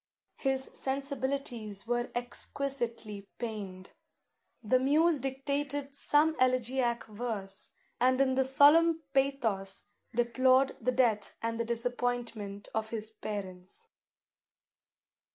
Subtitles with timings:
[0.37, 3.91] His sensibilities were exquisitely pained.
[4.63, 9.83] The muse dictated some elegiac verse, and in the solemn pathos
[10.15, 13.85] deplored the death and the disappointment of his parents.